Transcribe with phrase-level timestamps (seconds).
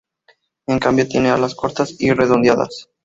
[0.65, 2.89] En cambio tiene alas cortas y redondeadas.